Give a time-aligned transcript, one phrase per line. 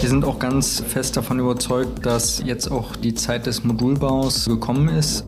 [0.00, 4.88] Wir sind auch ganz fest davon überzeugt, dass jetzt auch die Zeit des Modulbaus gekommen
[4.88, 5.24] ist.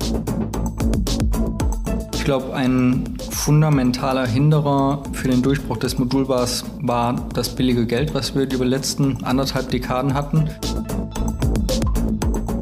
[2.14, 8.34] Ich glaube, ein fundamentaler Hinderer für den Durchbruch des Modulbaus war das billige Geld, was
[8.34, 10.48] wir über die letzten anderthalb Dekaden hatten.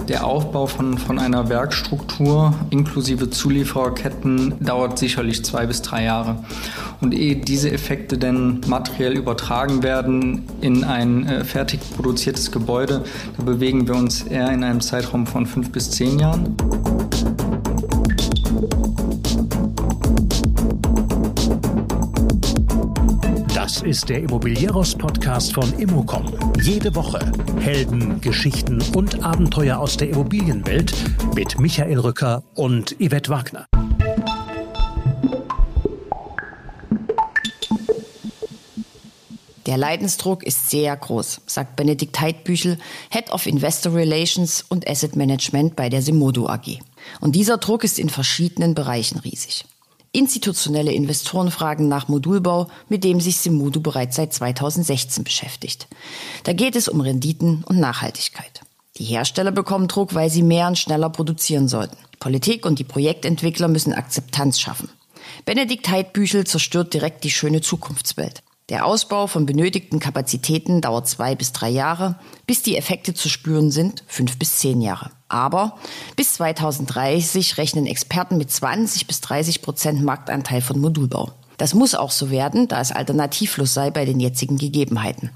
[0.08, 6.36] Der Aufbau von, von einer Werkstruktur inklusive Zuliefererketten dauert sicherlich zwei bis drei Jahre.
[7.02, 13.04] Und ehe diese Effekte denn materiell übertragen werden in ein äh, fertig produziertes Gebäude,
[13.36, 16.57] da bewegen wir uns eher in einem Zeitraum von fünf bis zehn Jahren.
[23.52, 26.26] Das ist der Immobilieros-Podcast von Immocom.
[26.62, 27.18] Jede Woche
[27.58, 30.94] Helden, Geschichten und Abenteuer aus der Immobilienwelt
[31.34, 33.66] mit Michael Rücker und Yvette Wagner.
[39.66, 42.78] Der Leidensdruck ist sehr groß, sagt Benedikt Heidbüchel,
[43.11, 46.78] Head of Investor Relations und Asset Management bei der Simodo AG.
[47.20, 49.64] Und dieser Druck ist in verschiedenen Bereichen riesig.
[50.10, 55.86] Institutionelle Investoren fragen nach Modulbau, mit dem sich Simudu bereits seit 2016 beschäftigt.
[56.44, 58.60] Da geht es um Renditen und Nachhaltigkeit.
[58.98, 61.96] Die Hersteller bekommen Druck, weil sie mehr und schneller produzieren sollten.
[62.18, 64.90] Politik und die Projektentwickler müssen Akzeptanz schaffen.
[65.46, 68.42] Benedikt Heidbüchel zerstört direkt die schöne Zukunftswelt.
[68.72, 73.70] Der Ausbau von benötigten Kapazitäten dauert zwei bis drei Jahre, bis die Effekte zu spüren
[73.70, 75.10] sind, fünf bis zehn Jahre.
[75.28, 75.76] Aber
[76.16, 81.32] bis 2030 rechnen Experten mit 20 bis 30 Prozent Marktanteil von Modulbau.
[81.58, 85.28] Das muss auch so werden, da es alternativlos sei bei den jetzigen Gegebenheiten.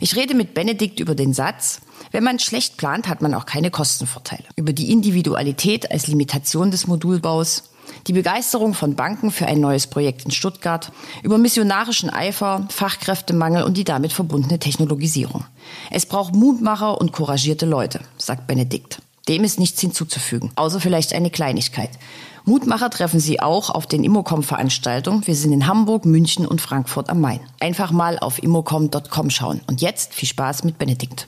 [0.00, 3.70] Ich rede mit Benedikt über den Satz, wenn man schlecht plant, hat man auch keine
[3.70, 4.44] Kostenvorteile.
[4.56, 7.73] Über die Individualität als Limitation des Modulbaus,
[8.06, 13.76] die Begeisterung von Banken für ein neues Projekt in Stuttgart, über missionarischen Eifer, Fachkräftemangel und
[13.76, 15.44] die damit verbundene Technologisierung.
[15.90, 19.00] Es braucht Mutmacher und couragierte Leute, sagt Benedikt.
[19.28, 21.90] Dem ist nichts hinzuzufügen, außer vielleicht eine Kleinigkeit.
[22.44, 25.26] Mutmacher treffen Sie auch auf den Immocom-Veranstaltungen.
[25.26, 27.40] Wir sind in Hamburg, München und Frankfurt am Main.
[27.58, 29.62] Einfach mal auf immocom.com schauen.
[29.66, 31.26] Und jetzt viel Spaß mit Benedikt.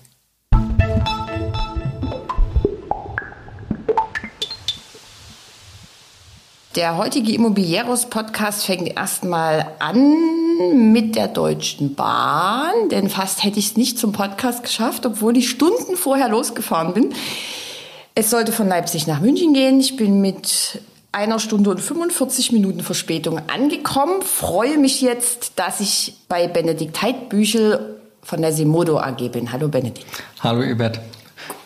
[6.76, 13.76] Der heutige Immobilieros-Podcast fängt erstmal an mit der Deutschen Bahn, denn fast hätte ich es
[13.78, 17.14] nicht zum Podcast geschafft, obwohl ich Stunden vorher losgefahren bin.
[18.14, 19.80] Es sollte von Leipzig nach München gehen.
[19.80, 20.82] Ich bin mit
[21.12, 24.20] einer Stunde und 45 Minuten Verspätung angekommen.
[24.20, 29.50] Freue mich jetzt, dass ich bei Benedikt Heidbüchel von der Simodo AG bin.
[29.50, 30.04] Hallo Benedikt.
[30.42, 31.00] Hallo Ebert.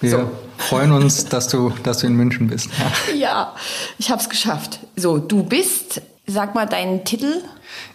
[0.01, 0.31] Wir so.
[0.61, 2.71] Freuen uns, dass du, dass du in München bist.
[3.11, 3.55] Ja, ja
[3.99, 4.81] ich habe es geschafft.
[4.97, 7.43] So, du bist, sag mal deinen Titel.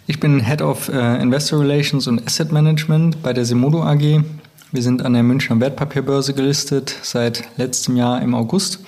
[0.06, 4.22] Ich bin Head of uh, Investor Relations und Asset Management bei der Simodo AG.
[4.72, 8.80] Wir sind an der Münchner Wertpapierbörse gelistet seit letztem Jahr im August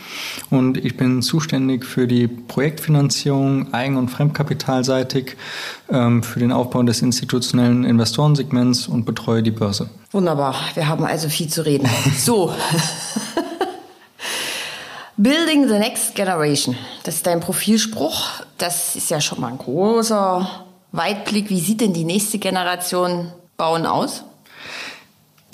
[0.51, 5.37] und ich bin zuständig für die Projektfinanzierung eigen- und fremdkapitalseitig
[5.89, 9.89] ähm, für den Aufbau des institutionellen Investorensegments und betreue die Börse.
[10.11, 11.89] Wunderbar, wir haben also viel zu reden.
[12.19, 12.53] So.
[15.21, 18.41] Building the Next Generation, das ist dein Profilspruch.
[18.57, 20.49] Das ist ja schon mal ein großer
[20.93, 21.51] Weitblick.
[21.51, 24.23] Wie sieht denn die nächste Generation Bauen aus?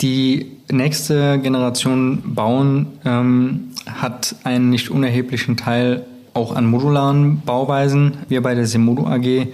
[0.01, 6.05] Die nächste Generation Bauen ähm, hat einen nicht unerheblichen Teil
[6.35, 8.17] auch an modularen Bauweisen.
[8.29, 9.47] Wir bei der Semodo AG,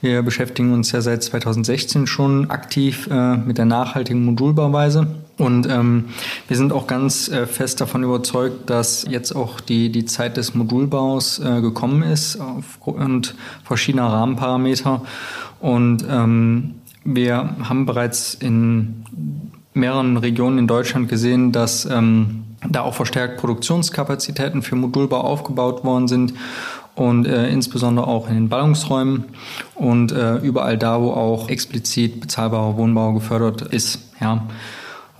[0.00, 5.06] wir beschäftigen uns ja seit 2016 schon aktiv äh, mit der nachhaltigen Modulbauweise.
[5.40, 6.10] Und ähm,
[6.48, 10.54] wir sind auch ganz äh, fest davon überzeugt, dass jetzt auch die, die Zeit des
[10.54, 13.34] Modulbaus äh, gekommen ist aufgrund
[13.64, 15.00] verschiedener Rahmenparameter.
[15.58, 16.74] Und ähm,
[17.04, 19.06] wir haben bereits in
[19.72, 26.06] mehreren Regionen in Deutschland gesehen, dass ähm, da auch verstärkt Produktionskapazitäten für Modulbau aufgebaut worden
[26.06, 26.34] sind
[26.96, 29.24] und äh, insbesondere auch in den Ballungsräumen
[29.74, 34.00] und äh, überall da, wo auch explizit bezahlbarer Wohnbau gefördert ist.
[34.20, 34.46] Ja.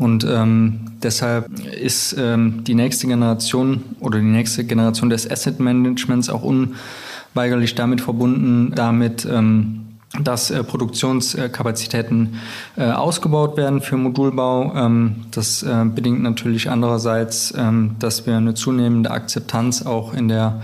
[0.00, 6.30] Und ähm, deshalb ist ähm, die nächste Generation oder die nächste Generation des Asset Managements
[6.30, 9.80] auch unweigerlich damit verbunden, damit ähm,
[10.18, 12.40] dass äh, Produktionskapazitäten
[12.76, 14.74] äh, ausgebaut werden für Modulbau.
[14.74, 20.62] Ähm, das äh, bedingt natürlich andererseits, ähm, dass wir eine zunehmende Akzeptanz auch in der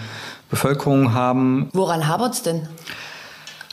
[0.49, 1.69] Bevölkerung haben.
[1.75, 2.62] Woran hapert es denn?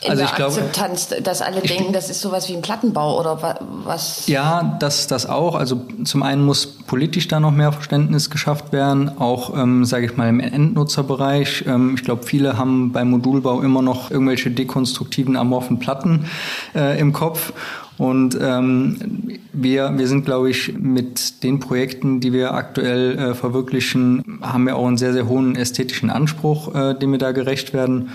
[0.04, 3.18] In also der ich Akzeptanz, glaube, dass alle denken, das ist sowas wie ein Plattenbau
[3.18, 4.26] oder was?
[4.26, 5.54] Ja, das, das auch.
[5.54, 10.16] Also zum einen muss politisch da noch mehr Verständnis geschafft werden, auch, ähm, sage ich
[10.16, 11.64] mal, im Endnutzerbereich.
[11.66, 16.26] Ähm, ich glaube, viele haben beim Modulbau immer noch irgendwelche dekonstruktiven, amorphen Platten
[16.74, 17.52] äh, im Kopf.
[17.96, 24.40] Und ähm, wir, wir sind, glaube ich, mit den Projekten, die wir aktuell äh, verwirklichen,
[24.42, 28.10] haben wir auch einen sehr, sehr hohen ästhetischen Anspruch, äh, dem wir da gerecht werden.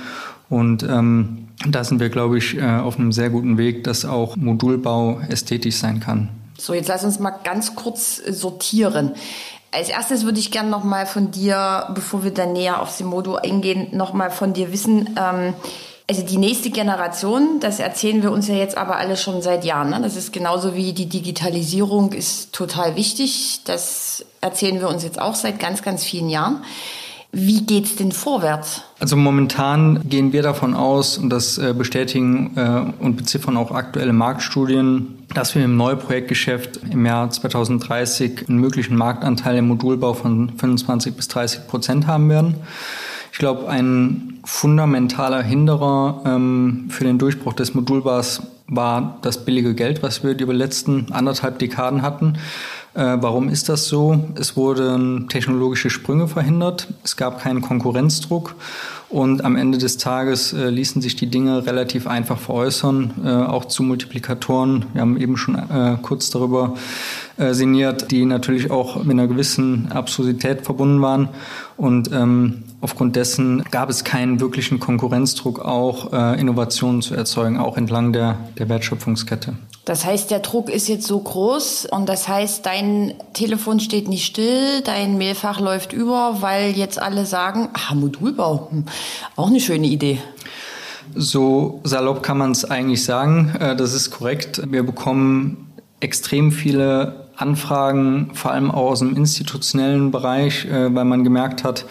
[0.49, 4.35] Und ähm, da sind wir, glaube ich, äh, auf einem sehr guten Weg, dass auch
[4.35, 6.29] Modulbau ästhetisch sein kann.
[6.57, 9.11] So, jetzt lass uns mal ganz kurz sortieren.
[9.71, 13.35] Als erstes würde ich gerne noch mal von dir, bevor wir dann näher auf Simodo
[13.35, 15.53] eingehen, noch mal von dir wissen, ähm,
[16.09, 19.91] also die nächste Generation, das erzählen wir uns ja jetzt aber alle schon seit Jahren.
[19.91, 19.99] Ne?
[20.01, 23.61] Das ist genauso wie die Digitalisierung ist total wichtig.
[23.65, 26.63] Das erzählen wir uns jetzt auch seit ganz, ganz vielen Jahren.
[27.31, 28.81] Wie geht's denn vorwärts?
[28.99, 34.13] Also momentan gehen wir davon aus, und das äh, bestätigen äh, und beziffern auch aktuelle
[34.13, 41.15] Marktstudien, dass wir im Neuprojektgeschäft im Jahr 2030 einen möglichen Marktanteil im Modulbau von 25
[41.15, 42.55] bis 30 Prozent haben werden.
[43.31, 50.01] Ich glaube, ein fundamentaler Hinderer ähm, für den Durchbruch des Modulbaus war das billige Geld,
[50.01, 52.37] was wir die letzten anderthalb Dekaden hatten.
[52.99, 54.25] Äh, warum ist das so?
[54.35, 58.55] Es wurden technologische Sprünge verhindert, es gab keinen Konkurrenzdruck
[59.07, 63.63] und am Ende des Tages äh, ließen sich die Dinge relativ einfach veräußern, äh, auch
[63.65, 64.85] zu Multiplikatoren.
[64.91, 66.73] Wir haben eben schon äh, kurz darüber
[67.37, 71.29] äh, sinniert, die natürlich auch mit einer gewissen Absurdität verbunden waren.
[71.77, 77.77] Und ähm, aufgrund dessen gab es keinen wirklichen Konkurrenzdruck, auch äh, Innovationen zu erzeugen, auch
[77.77, 79.55] entlang der, der Wertschöpfungskette.
[79.85, 84.25] Das heißt, der Druck ist jetzt so groß und das heißt, dein Telefon steht nicht
[84.25, 88.85] still, dein Mailfach läuft über, weil jetzt alle sagen, ah, Modulbau, hm,
[89.35, 90.19] auch eine schöne Idee.
[91.15, 93.55] So salopp kann man es eigentlich sagen.
[93.59, 94.61] Äh, das ist korrekt.
[94.69, 95.71] Wir bekommen
[96.01, 101.85] extrem viele Anfragen, vor allem auch aus dem institutionellen Bereich, äh, weil man gemerkt hat,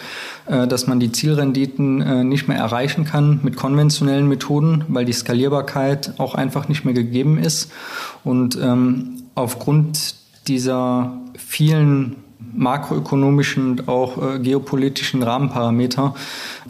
[0.46, 5.12] äh, dass man die Zielrenditen äh, nicht mehr erreichen kann mit konventionellen Methoden, weil die
[5.12, 7.72] Skalierbarkeit auch einfach nicht mehr gegeben ist.
[8.24, 10.14] Und ähm, aufgrund
[10.48, 12.16] dieser vielen
[12.54, 16.14] makroökonomischen und auch äh, geopolitischen Rahmenparameter,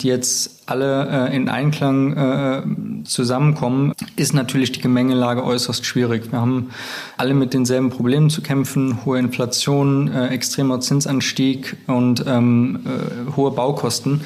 [0.01, 6.31] die jetzt alle äh, in Einklang äh, zusammenkommen, ist natürlich die Gemengelage äußerst schwierig.
[6.31, 6.69] Wir haben
[7.17, 13.51] alle mit denselben Problemen zu kämpfen, hohe Inflation, äh, extremer Zinsanstieg und ähm, äh, hohe
[13.51, 14.21] Baukosten.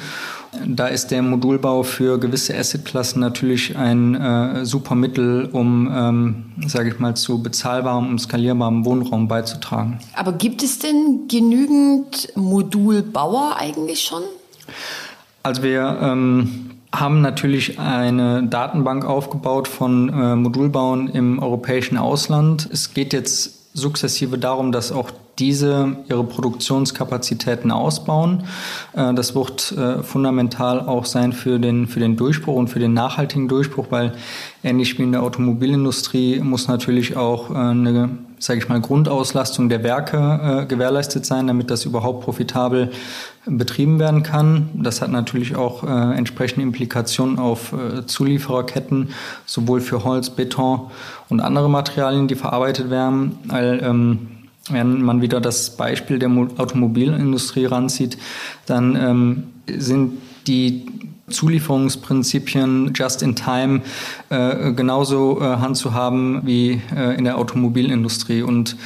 [0.66, 6.90] Da ist der Modulbau für gewisse Assetklassen natürlich ein äh, super Mittel, um, ähm, sage
[6.90, 9.98] ich mal, zu bezahlbarem und skalierbarem Wohnraum beizutragen.
[10.14, 14.22] Aber gibt es denn genügend Modulbauer eigentlich schon?
[15.44, 22.66] Also wir ähm, haben natürlich eine Datenbank aufgebaut von äh, Modulbauen im europäischen Ausland.
[22.72, 28.44] Es geht jetzt sukzessive darum, dass auch diese ihre Produktionskapazitäten ausbauen.
[28.92, 32.94] Äh, das wird äh, fundamental auch sein für den, für den Durchbruch und für den
[32.94, 34.12] nachhaltigen Durchbruch, weil
[34.62, 39.82] ähnlich wie in der Automobilindustrie muss natürlich auch äh, eine, sage ich mal, Grundauslastung der
[39.82, 42.90] Werke gewährleistet sein, damit das überhaupt profitabel
[43.46, 44.68] betrieben werden kann.
[44.74, 49.10] Das hat natürlich auch entsprechende Implikationen auf Zuliefererketten,
[49.46, 50.90] sowohl für Holz, Beton
[51.30, 54.28] und andere Materialien, die verarbeitet werden, weil ähm,
[54.70, 58.16] wenn man wieder das Beispiel der Automobilindustrie ranzieht,
[58.66, 60.86] dann ähm, sind die
[61.28, 63.80] Zulieferungsprinzipien just in time
[64.28, 68.76] äh, genauso äh, handzuhaben wie äh, in der Automobilindustrie und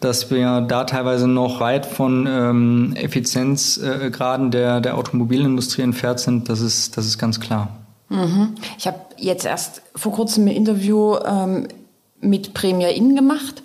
[0.00, 6.60] dass wir da teilweise noch weit von ähm, Effizienzgraden der, der Automobilindustrie entfernt sind, das
[6.60, 7.70] ist, das ist ganz klar.
[8.10, 8.50] Mhm.
[8.78, 11.68] Ich habe jetzt erst vor kurzem ein Interview ähm,
[12.20, 13.62] mit Premier Inn gemacht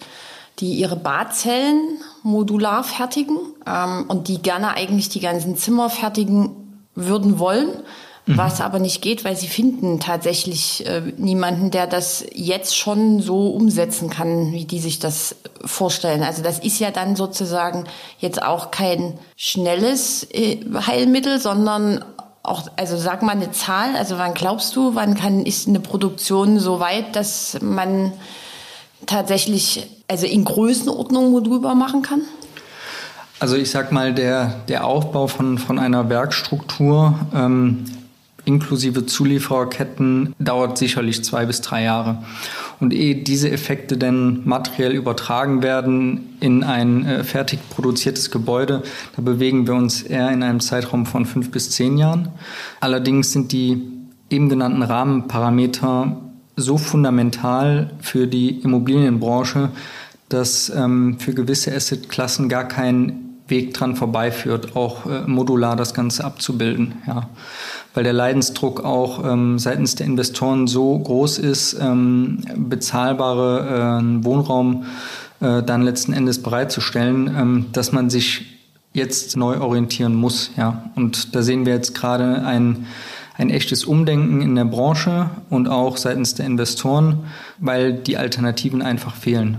[0.62, 6.52] die ihre Badzellen modular fertigen ähm, und die gerne eigentlich die ganzen Zimmer fertigen
[6.94, 7.70] würden wollen,
[8.28, 8.38] mhm.
[8.38, 13.50] was aber nicht geht, weil sie finden tatsächlich äh, niemanden, der das jetzt schon so
[13.50, 16.24] umsetzen kann, wie die sich das vorstellen.
[16.24, 17.86] Also das ist ja dann sozusagen
[18.20, 22.06] jetzt auch kein schnelles äh, Heilmittel, sondern
[22.44, 26.60] auch, also sag mal eine Zahl, also wann glaubst du, wann kann, ist eine Produktion
[26.60, 28.14] so weit, dass man
[29.06, 32.22] tatsächlich also in Größenordnung modulbar machen kann?
[33.40, 37.86] Also ich sag mal, der, der Aufbau von, von einer Werkstruktur ähm,
[38.44, 42.24] inklusive Zuliefererketten dauert sicherlich zwei bis drei Jahre.
[42.82, 48.84] Und ehe diese Effekte denn materiell übertragen werden in ein äh, fertig produziertes Gebäude,
[49.16, 52.30] da bewegen wir uns eher in einem Zeitraum von fünf bis zehn Jahren.
[52.82, 53.82] Allerdings sind die
[54.30, 56.18] eben genannten Rahmenparameter
[56.58, 59.70] so fundamental für die Immobilienbranche,
[60.34, 66.24] dass ähm, für gewisse Assetklassen gar kein Weg dran vorbeiführt, auch äh, modular das Ganze
[66.24, 66.94] abzubilden.
[67.06, 67.30] Ja.
[67.94, 74.86] Weil der Leidensdruck auch ähm, seitens der Investoren so groß ist, ähm, bezahlbare äh, Wohnraum
[75.42, 78.46] äh, dann letzten Endes bereitzustellen, ähm, dass man sich
[78.94, 80.52] jetzt neu orientieren muss.
[80.58, 80.90] Ja.
[80.96, 82.88] Und da sehen wir jetzt gerade ein,
[83.38, 87.26] ein echtes Umdenken in der Branche und auch seitens der Investoren,
[87.60, 89.58] weil die Alternativen einfach fehlen.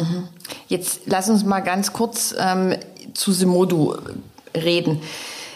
[0.00, 0.28] Mhm.
[0.68, 2.74] Jetzt lass uns mal ganz kurz ähm,
[3.14, 3.96] zu Simodu
[4.54, 5.00] reden.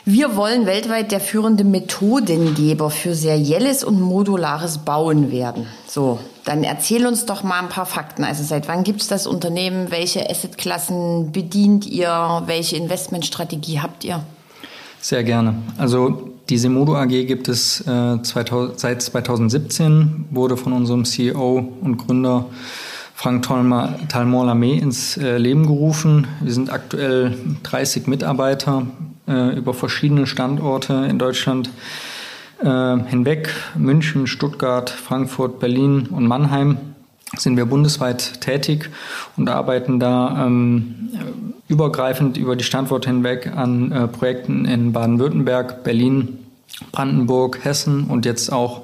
[0.05, 5.67] Wir wollen weltweit der führende Methodengeber für serielles und modulares Bauen werden.
[5.87, 8.25] So, dann erzähl uns doch mal ein paar Fakten.
[8.25, 9.91] Also seit wann gibt es das Unternehmen?
[9.91, 12.43] Welche Assetklassen bedient ihr?
[12.47, 14.23] Welche Investmentstrategie habt ihr?
[15.01, 15.57] Sehr gerne.
[15.77, 21.99] Also die Semodo AG gibt es äh, 2000, seit 2017, wurde von unserem CEO und
[21.99, 22.47] Gründer
[23.19, 26.29] Frank Talmont-Lamé ins äh, Leben gerufen.
[26.41, 28.87] Wir sind aktuell 30 Mitarbeiter
[29.27, 31.69] äh, über verschiedene Standorte in Deutschland
[32.63, 33.53] äh, hinweg.
[33.77, 36.79] München, Stuttgart, Frankfurt, Berlin und Mannheim
[37.37, 38.89] sind wir bundesweit tätig
[39.37, 41.09] und arbeiten da ähm,
[41.67, 46.39] übergreifend über die Standorte hinweg an Projekten in Baden-Württemberg, Berlin,
[46.93, 48.83] Brandenburg, Hessen und jetzt auch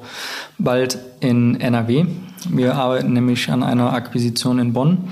[0.58, 2.06] bald in NRW.
[2.50, 5.08] Wir arbeiten nämlich an einer Akquisition in Bonn,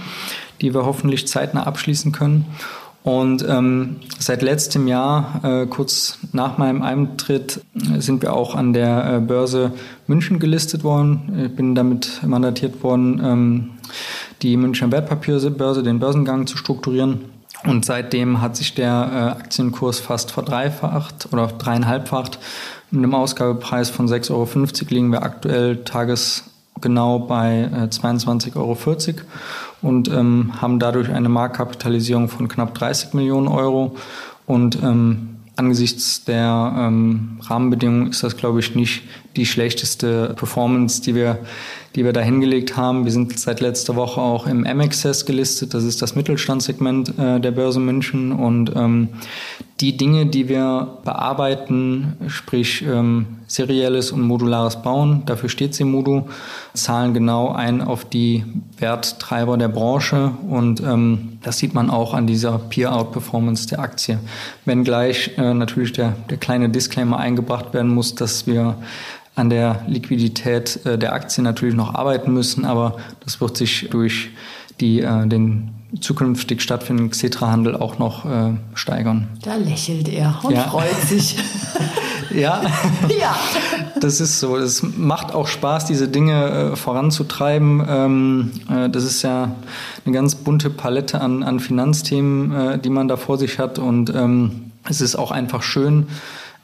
[0.60, 2.46] die wir hoffentlich zeitnah abschließen können.
[3.02, 7.60] Und ähm, seit letztem Jahr, äh, kurz nach meinem Eintritt,
[7.98, 9.72] sind wir auch an der äh, Börse
[10.06, 11.46] München gelistet worden.
[11.46, 13.70] Ich bin damit mandatiert worden, ähm,
[14.42, 17.24] die Münchner Wertpapierbörse, den Börsengang zu strukturieren.
[17.64, 22.38] Und seitdem hat sich der äh, Aktienkurs fast verdreifacht oder dreieinhalbfacht.
[22.90, 24.48] Mit einem Ausgabepreis von 6,50 Euro
[24.90, 25.82] liegen wir aktuell
[26.82, 28.76] tagesgenau bei äh, 22,40 Euro
[29.82, 33.96] und ähm, haben dadurch eine Marktkapitalisierung von knapp 30 Millionen Euro.
[34.46, 39.02] Und ähm, angesichts der ähm, Rahmenbedingungen ist das, glaube ich, nicht
[39.36, 41.38] die schlechteste Performance, die wir,
[41.94, 43.04] die wir da hingelegt haben.
[43.04, 45.74] Wir sind seit letzter Woche auch im MXS gelistet.
[45.74, 48.32] Das ist das Mittelstandssegment äh, der Börse München.
[48.32, 49.08] Und ähm,
[49.82, 56.28] die Dinge, die wir bearbeiten, sprich ähm, serielles und modulares Bauen, dafür steht Semudo,
[56.72, 58.44] zahlen genau ein auf die
[58.78, 64.20] Werttreiber der Branche und ähm, das sieht man auch an dieser Peer-Out-Performance der Aktie.
[64.64, 68.76] Wenngleich äh, natürlich der, der kleine Disclaimer eingebracht werden muss, dass wir
[69.34, 74.30] an der Liquidität äh, der Aktie natürlich noch arbeiten müssen, aber das wird sich durch
[74.80, 75.70] die, äh, den
[76.00, 79.28] zukünftig stattfindenden Xetra-Handel auch noch äh, steigern.
[79.42, 80.62] Da lächelt er und ja.
[80.62, 81.36] freut sich.
[82.30, 82.62] ja.
[83.20, 83.36] ja,
[84.00, 84.56] das ist so.
[84.56, 87.84] Es macht auch Spaß, diese Dinge äh, voranzutreiben.
[87.86, 89.54] Ähm, äh, das ist ja
[90.04, 93.78] eine ganz bunte Palette an, an Finanzthemen, äh, die man da vor sich hat.
[93.78, 96.06] Und ähm, es ist auch einfach schön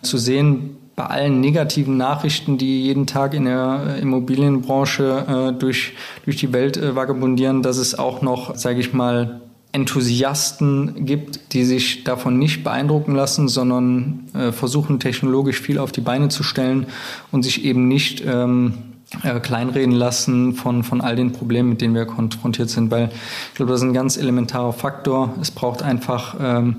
[0.01, 5.93] zu sehen, bei allen negativen Nachrichten, die jeden Tag in der äh, Immobilienbranche äh, durch,
[6.25, 9.41] durch die Welt äh, vagabundieren, dass es auch noch, sage ich mal,
[9.71, 16.01] Enthusiasten gibt, die sich davon nicht beeindrucken lassen, sondern äh, versuchen technologisch viel auf die
[16.01, 16.87] Beine zu stellen
[17.31, 18.75] und sich eben nicht ähm,
[19.23, 23.11] äh, kleinreden lassen von, von all den Problemen, mit denen wir konfrontiert sind, weil
[23.51, 25.35] ich glaube, das ist ein ganz elementarer Faktor.
[25.41, 26.77] Es braucht einfach ähm,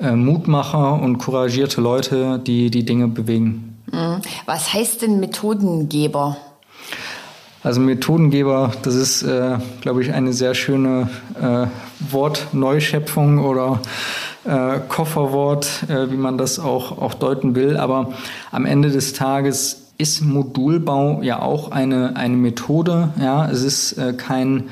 [0.00, 3.78] äh, Mutmacher und couragierte Leute, die die Dinge bewegen.
[3.92, 4.20] Mhm.
[4.46, 6.36] Was heißt denn Methodengeber?
[7.62, 11.08] Also Methodengeber, das ist, äh, glaube ich, eine sehr schöne
[11.40, 11.66] äh,
[12.10, 13.80] Wortneuschöpfung oder
[14.44, 17.78] äh, Kofferwort, äh, wie man das auch, auch deuten will.
[17.78, 18.12] Aber
[18.52, 23.10] am Ende des Tages ist Modulbau ja auch eine, eine Methode.
[23.18, 24.64] Ja, es ist äh, kein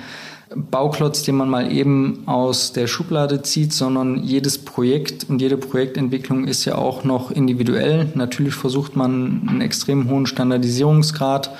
[0.56, 6.46] Bauklotz, den man mal eben aus der Schublade zieht, sondern jedes Projekt und jede Projektentwicklung
[6.46, 8.08] ist ja auch noch individuell.
[8.14, 11.50] Natürlich versucht man einen extrem hohen Standardisierungsgrad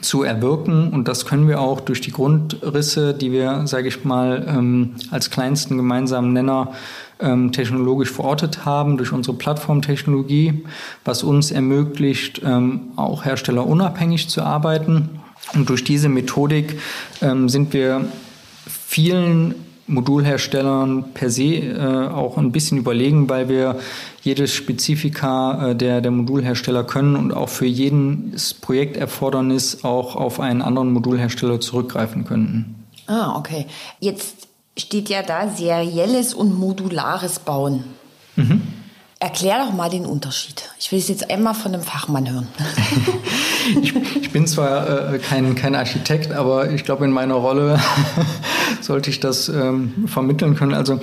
[0.00, 4.46] zu erwirken und das können wir auch durch die Grundrisse, die wir, sage ich mal,
[4.48, 6.72] ähm, als kleinsten gemeinsamen Nenner
[7.20, 10.64] ähm, technologisch verortet haben durch unsere Plattformtechnologie,
[11.04, 15.20] was uns ermöglicht, ähm, auch herstellerunabhängig zu arbeiten.
[15.54, 16.78] Und durch diese Methodik
[17.20, 18.06] ähm, sind wir
[18.94, 19.56] vielen
[19.88, 23.80] Modulherstellern per se äh, auch ein bisschen überlegen, weil wir
[24.22, 30.62] jedes Spezifika äh, der, der Modulhersteller können und auch für jedes Projekterfordernis auch auf einen
[30.62, 32.76] anderen Modulhersteller zurückgreifen könnten.
[33.08, 33.66] Ah, okay.
[33.98, 34.46] Jetzt
[34.78, 37.82] steht ja da serielles und modulares Bauen.
[38.36, 38.62] Mhm.
[39.24, 40.68] Erklär doch mal den Unterschied.
[40.78, 42.46] Ich will es jetzt einmal von einem Fachmann hören.
[43.82, 47.80] ich, ich, bin zwar äh, kein, kein Architekt, aber ich glaube, in meiner Rolle
[48.82, 50.74] sollte ich das ähm, vermitteln können.
[50.74, 51.00] Also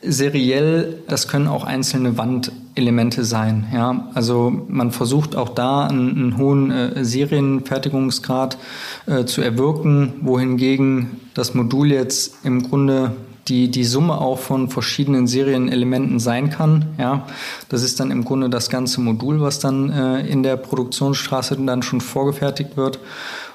[0.00, 3.66] seriell, das können auch einzelne Wandelemente sein.
[3.74, 8.58] Ja, also man versucht auch da einen, einen hohen äh, Serienfertigungsgrad
[9.06, 13.16] äh, zu erwirken, wohingegen das Modul jetzt im Grunde
[13.48, 16.86] die, die Summe auch von verschiedenen Serienelementen sein kann.
[16.98, 17.26] Ja,
[17.68, 21.82] das ist dann im Grunde das ganze Modul, was dann äh, in der Produktionsstraße dann
[21.82, 22.98] schon vorgefertigt wird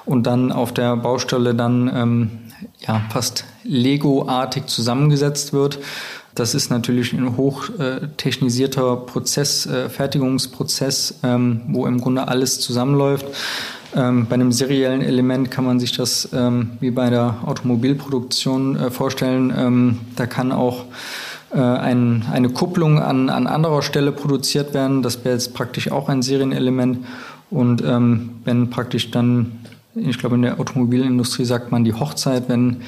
[0.04, 2.30] und dann auf der Baustelle dann ähm,
[2.86, 5.78] ja, fast Lego-artig zusammengesetzt wird.
[6.34, 13.26] Das ist natürlich ein hochtechnisierter Prozess, äh, Fertigungsprozess, ähm, wo im Grunde alles zusammenläuft.
[13.94, 18.90] Ähm, bei einem seriellen Element kann man sich das ähm, wie bei der Automobilproduktion äh,
[18.90, 19.52] vorstellen.
[19.56, 20.86] Ähm, da kann auch
[21.52, 25.02] äh, ein, eine Kupplung an, an anderer Stelle produziert werden.
[25.02, 27.04] Das wäre jetzt praktisch auch ein Serienelement.
[27.50, 29.52] Und ähm, wenn praktisch dann
[29.94, 32.78] ich glaube, in der Automobilindustrie sagt man die Hochzeit, wenn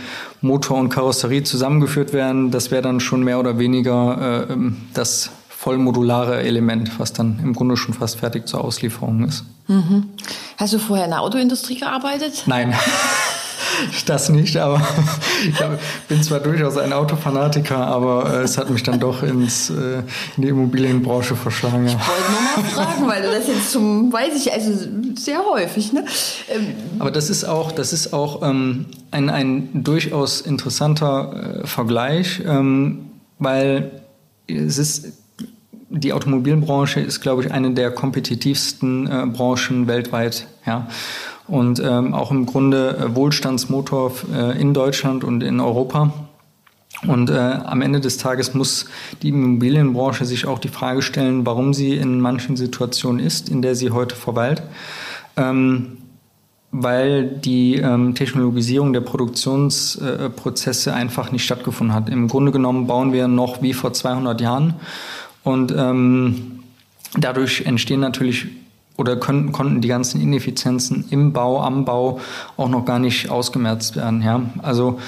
[0.41, 5.31] Motor und Karosserie zusammengeführt werden, das wäre dann schon mehr oder weniger äh, ähm, das
[5.49, 9.45] vollmodulare Element, was dann im Grunde schon fast fertig zur Auslieferung ist.
[9.67, 10.11] Mhm.
[10.57, 12.45] Hast du vorher in der Autoindustrie gearbeitet?
[12.47, 12.75] Nein.
[14.07, 14.81] Das nicht, aber
[15.43, 15.59] ich
[16.09, 20.03] bin zwar durchaus ein Autofanatiker, aber äh, es hat mich dann doch ins, äh,
[20.37, 21.87] in die Immobilienbranche verschlagen.
[21.87, 24.71] Ich wollte nur mal fragen, weil du das jetzt zum, weiß ich, also
[25.17, 25.93] sehr häufig.
[25.93, 26.05] Ne?
[26.49, 32.43] Ähm, aber das ist auch, das ist auch ähm, ein, ein durchaus interessanter äh, Vergleich,
[32.47, 34.03] ähm, weil
[34.47, 35.24] es ist
[35.95, 40.47] die Automobilbranche ist, glaube ich, eine der kompetitivsten äh, Branchen weltweit.
[40.67, 40.89] Ja
[41.47, 46.13] und ähm, auch im Grunde äh, Wohlstandsmotor äh, in Deutschland und in Europa.
[47.07, 48.87] Und äh, am Ende des Tages muss
[49.23, 53.75] die Immobilienbranche sich auch die Frage stellen, warum sie in manchen Situationen ist, in der
[53.75, 54.63] sie heute verweilt.
[55.37, 55.99] Ähm,
[56.77, 62.09] weil die ähm, Technologisierung der Produktionsprozesse äh, einfach nicht stattgefunden hat.
[62.09, 64.75] Im Grunde genommen bauen wir noch wie vor 200 Jahren
[65.45, 66.65] und ähm,
[67.17, 68.49] dadurch entstehen natürlich
[68.97, 72.21] oder können, konnten die ganzen Ineffizienzen im Bau, am Bau
[72.57, 74.23] auch noch gar nicht ausgemerzt werden.
[74.23, 74.43] Ja?
[74.63, 74.99] Also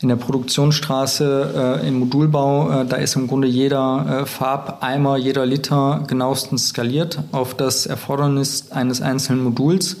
[0.00, 5.46] in der Produktionsstraße äh, im Modulbau, äh, da ist im Grunde jeder äh, Farbeimer, jeder
[5.46, 9.96] Liter genauestens skaliert auf das Erfordernis eines einzelnen Moduls.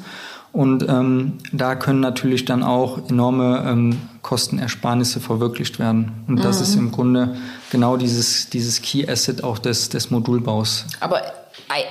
[0.54, 6.24] Und ähm, da können natürlich dann auch enorme ähm, Kostenersparnisse verwirklicht werden.
[6.28, 6.62] Und das mhm.
[6.62, 7.36] ist im Grunde
[7.70, 10.86] genau dieses, dieses Key Asset auch des, des Modulbaus.
[11.00, 11.20] Aber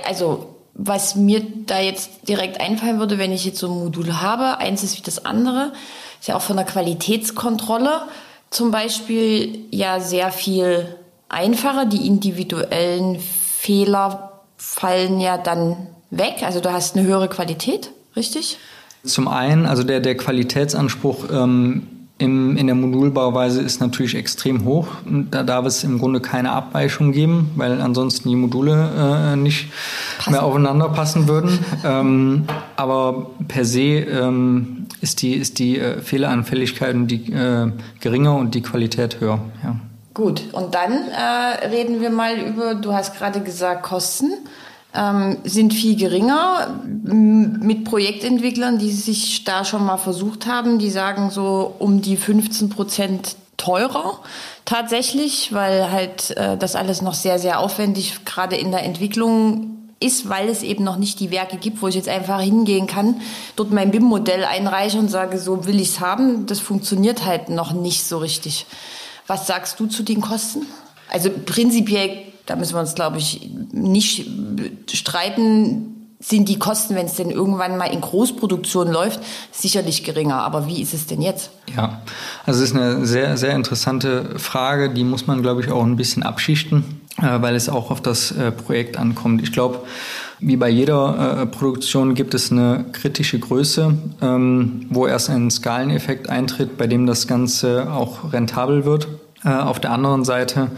[0.08, 4.58] also was mir da jetzt direkt einfallen würde, wenn ich jetzt so ein Modul habe,
[4.58, 5.74] eins ist wie das andere,
[6.20, 8.04] ist ja auch von der Qualitätskontrolle
[8.50, 10.96] zum Beispiel ja sehr viel
[11.28, 11.86] einfacher.
[11.86, 16.44] Die individuellen Fehler fallen ja dann weg.
[16.44, 18.58] Also du hast eine höhere Qualität, richtig?
[19.04, 21.88] Zum einen, also der, der Qualitätsanspruch ähm,
[22.20, 24.88] im, in der Modulbauweise ist natürlich extrem hoch.
[25.32, 29.72] Da darf es im Grunde keine Abweichung geben, weil ansonsten die Module äh, nicht
[30.18, 30.32] Passen.
[30.32, 31.60] mehr aufeinander passen würden.
[31.86, 32.46] ähm,
[32.76, 38.62] aber per se ähm, ist die, ist die äh, Fehleranfälligkeit die, äh, geringer und die
[38.62, 39.40] Qualität höher.
[39.64, 39.76] Ja.
[40.14, 44.32] Gut, und dann äh, reden wir mal über, du hast gerade gesagt, Kosten
[44.94, 50.80] ähm, sind viel geringer mit Projektentwicklern, die sich da schon mal versucht haben.
[50.80, 54.20] Die sagen so um die 15 Prozent teurer
[54.66, 60.28] tatsächlich, weil halt äh, das alles noch sehr, sehr aufwendig gerade in der Entwicklung ist,
[60.28, 63.22] weil es eben noch nicht die Werke gibt, wo ich jetzt einfach hingehen kann,
[63.56, 66.46] dort mein BIM-Modell einreiche und sage, so will ich es haben.
[66.46, 68.66] Das funktioniert halt noch nicht so richtig.
[69.28, 70.66] Was sagst du zu den Kosten?
[71.10, 74.28] Also prinzipiell da müssen wir uns, glaube ich, nicht
[74.92, 79.20] streiten, sind die Kosten, wenn es denn irgendwann mal in Großproduktion läuft,
[79.52, 80.38] sicherlich geringer.
[80.38, 81.52] Aber wie ist es denn jetzt?
[81.76, 82.02] Ja,
[82.46, 84.90] also es ist eine sehr, sehr interessante Frage.
[84.90, 88.32] Die muss man, glaube ich, auch ein bisschen abschichten, äh, weil es auch auf das
[88.32, 89.42] äh, Projekt ankommt.
[89.42, 89.82] Ich glaube,
[90.40, 96.30] wie bei jeder äh, Produktion gibt es eine kritische Größe, ähm, wo erst ein Skaleneffekt
[96.30, 99.08] eintritt, bei dem das Ganze auch rentabel wird.
[99.44, 100.72] auf der anderen Seite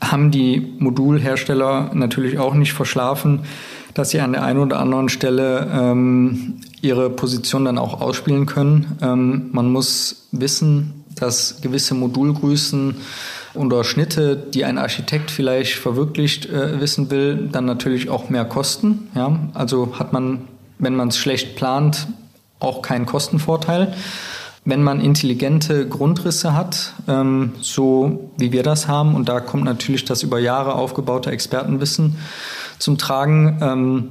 [0.00, 3.40] haben die Modulhersteller natürlich auch nicht verschlafen,
[3.94, 8.96] dass sie an der einen oder anderen Stelle ähm, ihre Position dann auch ausspielen können.
[9.02, 12.94] Ähm, man muss wissen, dass gewisse Modulgrößen
[13.54, 19.08] oder Schnitte, die ein Architekt vielleicht verwirklicht äh, wissen will, dann natürlich auch mehr kosten.
[19.14, 19.38] Ja?
[19.54, 20.42] Also hat man,
[20.78, 22.06] wenn man es schlecht plant,
[22.60, 23.94] auch keinen Kostenvorteil
[24.68, 30.04] wenn man intelligente Grundrisse hat, ähm, so wie wir das haben, und da kommt natürlich
[30.04, 32.18] das über Jahre aufgebaute Expertenwissen
[32.78, 34.08] zum Tragen, ähm,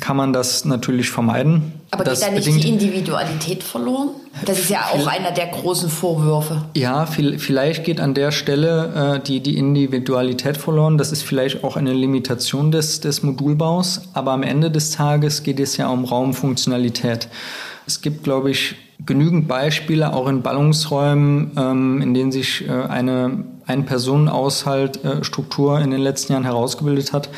[0.00, 1.72] kann man das natürlich vermeiden.
[1.90, 4.08] Aber das geht da nicht die Individualität verloren?
[4.44, 6.64] Das ist ja auch einer der großen Vorwürfe.
[6.74, 10.98] Ja, vielleicht geht an der Stelle äh, die, die Individualität verloren.
[10.98, 14.02] Das ist vielleicht auch eine Limitation des, des Modulbaus.
[14.12, 17.28] Aber am Ende des Tages geht es ja um Raumfunktionalität.
[17.86, 23.44] Es gibt, glaube ich, genügend Beispiele, auch in Ballungsräumen, ähm, in denen sich äh, eine
[23.66, 27.28] Ein-Personen-Haushalt-Struktur in den letzten Jahren herausgebildet hat,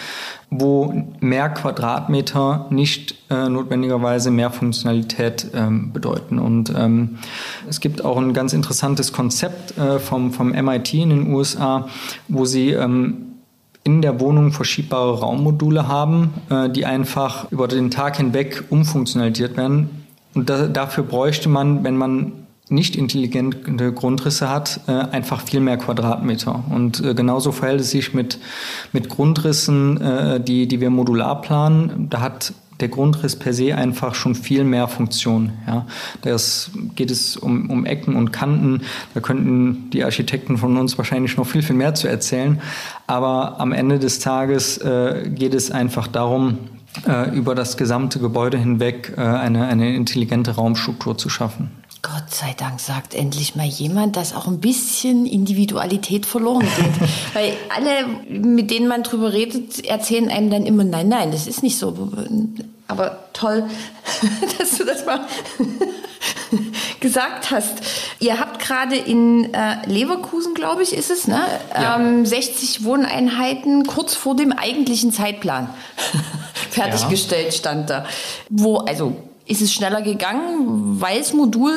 [0.50, 6.38] wo mehr Quadratmeter nicht äh, notwendigerweise mehr Funktionalität ähm, bedeuten.
[6.38, 7.18] Und ähm,
[7.68, 11.88] es gibt auch ein ganz interessantes Konzept äh, vom, vom MIT in den USA,
[12.28, 13.22] wo sie ähm,
[13.82, 20.05] in der Wohnung verschiebbare Raummodule haben, äh, die einfach über den Tag hinweg umfunktionalisiert werden.
[20.36, 22.32] Und da, dafür bräuchte man, wenn man
[22.68, 26.64] nicht intelligente Grundrisse hat, äh, einfach viel mehr Quadratmeter.
[26.68, 28.38] Und äh, genauso verhält es sich mit,
[28.92, 32.08] mit Grundrissen, äh, die, die wir modular planen.
[32.10, 35.52] Da hat der Grundriss per se einfach schon viel mehr Funktion.
[35.66, 35.86] Ja.
[36.22, 38.82] Das geht es um, um Ecken und Kanten.
[39.14, 42.60] Da könnten die Architekten von uns wahrscheinlich noch viel, viel mehr zu erzählen.
[43.06, 46.58] Aber am Ende des Tages äh, geht es einfach darum,
[47.06, 51.70] äh, über das gesamte Gebäude hinweg äh, eine, eine intelligente Raumstruktur zu schaffen.
[52.02, 57.08] Gott sei Dank sagt endlich mal jemand, dass auch ein bisschen Individualität verloren geht.
[57.34, 61.64] Weil alle, mit denen man drüber redet, erzählen einem dann immer, nein, nein, das ist
[61.64, 62.12] nicht so.
[62.86, 63.64] Aber toll,
[64.58, 65.20] dass du das mal
[67.00, 67.80] gesagt hast.
[68.20, 71.40] Ihr habt gerade in äh, Leverkusen, glaube ich, ist es, ne?
[71.74, 71.98] Ja.
[71.98, 75.70] Ähm, 60 Wohneinheiten kurz vor dem eigentlichen Zeitplan
[76.76, 77.52] fertiggestellt ja.
[77.52, 78.04] stand da.
[78.48, 81.72] Wo, also ist es schneller gegangen, weil es Modul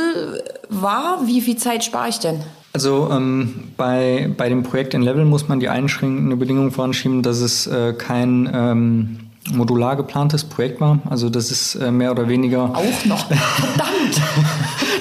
[0.70, 1.26] war?
[1.26, 2.42] Wie viel Zeit spare ich denn?
[2.74, 7.40] Also ähm, bei, bei dem Projekt in Level muss man die einschränkende Bedingung voranschieben, dass
[7.40, 9.20] es äh, kein ähm,
[9.52, 11.00] modular geplantes Projekt war.
[11.10, 12.76] Also das ist äh, mehr oder weniger...
[12.76, 14.22] Auch noch, verdammt!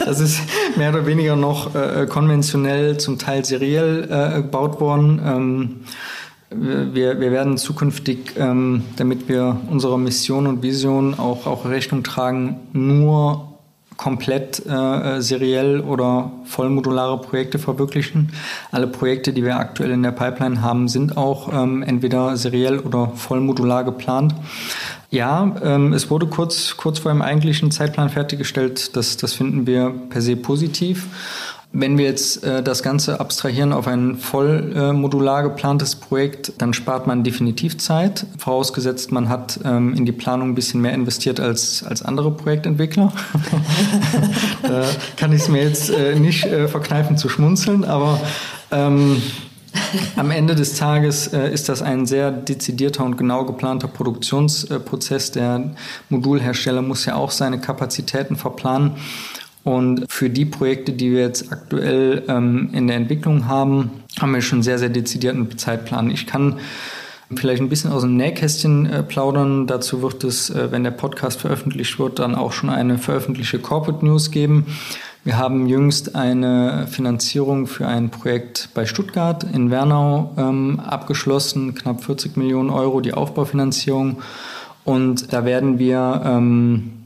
[0.05, 0.41] das ist
[0.77, 5.21] mehr oder weniger noch äh, konventionell, zum Teil seriell äh, gebaut worden.
[5.25, 5.77] Ähm,
[6.51, 12.57] wir, wir werden zukünftig, ähm, damit wir unserer Mission und Vision auch, auch Rechnung tragen,
[12.73, 13.49] nur
[13.99, 18.33] komplett äh, seriell oder vollmodulare Projekte verwirklichen.
[18.71, 23.09] Alle Projekte, die wir aktuell in der Pipeline haben, sind auch ähm, entweder seriell oder
[23.09, 24.35] vollmodular geplant.
[25.11, 28.97] Ja, ähm, es wurde kurz, kurz vor dem eigentlichen Zeitplan fertiggestellt.
[28.97, 31.09] Das, das finden wir per se positiv.
[31.71, 36.73] Wenn wir jetzt äh, das Ganze abstrahieren auf ein voll äh, modular geplantes Projekt, dann
[36.73, 41.41] spart man definitiv Zeit, vorausgesetzt man hat ähm, in die Planung ein bisschen mehr investiert
[41.41, 43.13] als, als andere Projektentwickler.
[44.63, 44.85] da
[45.17, 48.19] kann ich es mir jetzt äh, nicht äh, verkneifen zu schmunzeln, aber
[48.71, 49.21] ähm,
[50.17, 55.33] am Ende des Tages äh, ist das ein sehr dezidierter und genau geplanter Produktionsprozess.
[55.33, 55.75] Der
[56.09, 58.97] Modulhersteller muss ja auch seine Kapazitäten verplanen.
[59.65, 63.91] Und für die Projekte, die wir jetzt aktuell ähm, in der Entwicklung haben,
[64.21, 66.11] haben wir schon sehr, sehr dezidierten Zeitplan.
[66.11, 66.59] Ich kann
[67.35, 69.67] vielleicht ein bisschen aus dem Nähkästchen äh, plaudern.
[69.67, 74.05] Dazu wird es, äh, wenn der Podcast veröffentlicht wird, dann auch schon eine veröffentlichte Corporate
[74.05, 74.67] News geben.
[75.25, 82.03] Wir haben jüngst eine Finanzierung für ein Projekt bei Stuttgart in Wernau ähm, abgeschlossen, knapp
[82.05, 84.23] 40 Millionen Euro die Aufbaufinanzierung.
[84.85, 86.98] Und da werden wir ähm,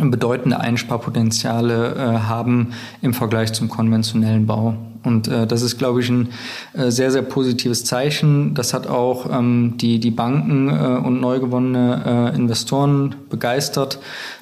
[0.00, 4.74] bedeutende Einsparpotenziale äh, haben im Vergleich zum konventionellen Bau.
[5.04, 6.28] Und äh, das ist, glaube ich, ein
[6.74, 8.54] äh, sehr, sehr positives Zeichen.
[8.54, 13.98] Das hat auch ähm, die, die Banken äh, und neu gewonnene äh, Investoren begeistert,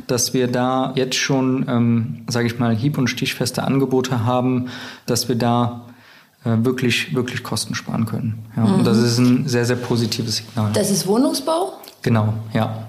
[0.07, 4.67] dass wir da jetzt schon, ähm, sage ich mal, hieb- und stichfeste Angebote haben,
[5.07, 5.87] dass wir da
[6.45, 8.39] äh, wirklich, wirklich Kosten sparen können.
[8.57, 8.75] Ja, mhm.
[8.75, 10.71] Und das ist ein sehr, sehr positives Signal.
[10.75, 11.73] Das ist Wohnungsbau?
[12.03, 12.87] Genau, ja.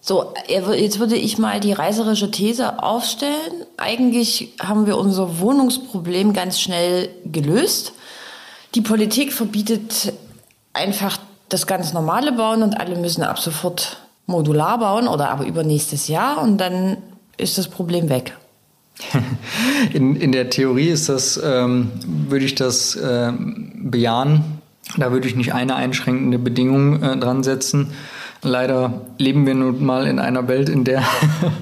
[0.00, 3.66] So, jetzt würde ich mal die reißerische These aufstellen.
[3.76, 7.92] Eigentlich haben wir unser Wohnungsproblem ganz schnell gelöst.
[8.74, 10.12] Die Politik verbietet
[10.72, 16.08] einfach das ganz normale Bauen und alle müssen ab sofort modular bauen oder aber übernächstes
[16.08, 16.98] Jahr und dann
[17.36, 18.36] ist das Problem weg.
[19.92, 21.92] In, in der Theorie ist das, ähm,
[22.28, 23.32] würde ich das äh,
[23.76, 24.60] bejahen.
[24.96, 27.92] Da würde ich nicht eine einschränkende Bedingung äh, dran setzen.
[28.42, 31.02] Leider leben wir nun mal in einer Welt, in der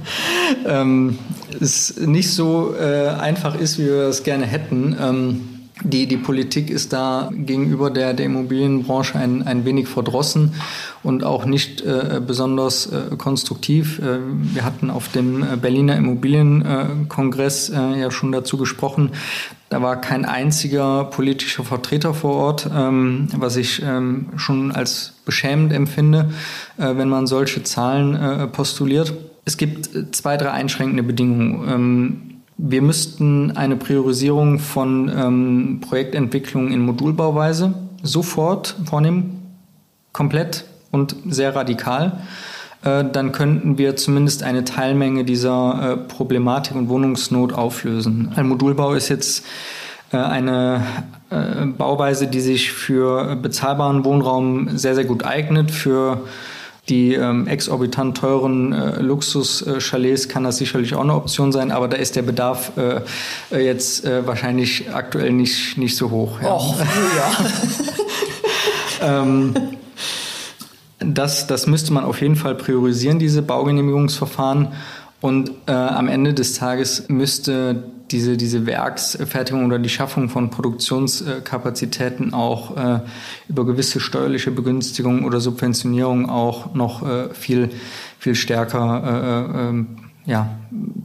[0.66, 1.18] ähm,
[1.58, 4.96] es nicht so äh, einfach ist, wie wir es gerne hätten.
[5.00, 5.55] Ähm,
[5.88, 10.54] Die, die Politik ist da gegenüber der, der Immobilienbranche ein, ein wenig verdrossen
[11.04, 14.00] und auch nicht äh, besonders äh, konstruktiv.
[14.00, 14.18] Äh,
[14.52, 19.12] wir hatten auf dem Berliner Immobilienkongress äh, ja schon dazu gesprochen.
[19.68, 25.72] Da war kein einziger politischer Vertreter vor Ort, ähm, was ich ähm, schon als beschämend
[25.72, 26.30] empfinde,
[26.78, 29.14] äh, wenn man solche Zahlen äh, postuliert.
[29.44, 31.68] Es gibt zwei, drei einschränkende Bedingungen.
[31.68, 39.54] Ähm, wir müssten eine Priorisierung von ähm, Projektentwicklung in Modulbauweise sofort vornehmen,
[40.12, 42.20] komplett und sehr radikal.
[42.82, 48.32] Äh, dann könnten wir zumindest eine Teilmenge dieser äh, Problematik und Wohnungsnot auflösen.
[48.36, 49.44] Ein Modulbau ist jetzt
[50.12, 50.82] äh, eine
[51.30, 56.22] äh, Bauweise, die sich für bezahlbaren Wohnraum sehr, sehr gut eignet, für
[56.88, 61.96] die ähm, exorbitant teuren äh, Luxus-Chalets kann das sicherlich auch eine Option sein, aber da
[61.96, 63.00] ist der Bedarf äh,
[63.50, 66.40] äh jetzt äh, wahrscheinlich aktuell nicht, nicht so hoch.
[66.40, 66.52] Ja.
[66.52, 66.78] Och,
[69.00, 69.18] ja.
[69.24, 69.54] ähm,
[70.98, 74.68] das, das müsste man auf jeden Fall priorisieren, diese Baugenehmigungsverfahren.
[75.20, 82.34] Und äh, am Ende des Tages müsste diese, diese Werksfertigung oder die Schaffung von Produktionskapazitäten
[82.34, 83.00] auch äh,
[83.48, 87.70] über gewisse steuerliche Begünstigungen oder Subventionierung auch noch äh, viel,
[88.18, 89.84] viel stärker äh, äh
[90.26, 90.58] ja,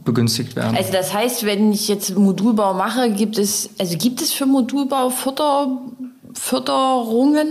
[0.04, 0.76] begünstigt werden.
[0.76, 5.10] Also das heißt, wenn ich jetzt Modulbau mache, gibt es, also gibt es für Modulbau
[5.10, 5.78] Förder,
[6.34, 7.46] Förderungen?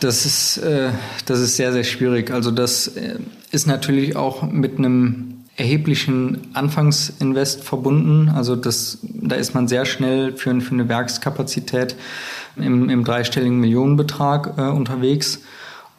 [0.00, 0.90] Das ist, äh,
[1.26, 2.30] das ist sehr, sehr schwierig.
[2.30, 3.18] Also das äh,
[3.50, 8.30] ist natürlich auch mit einem erheblichen Anfangsinvest verbunden.
[8.30, 11.96] Also das, da ist man sehr schnell für, für eine Werkskapazität
[12.56, 15.40] im, im dreistelligen Millionenbetrag äh, unterwegs.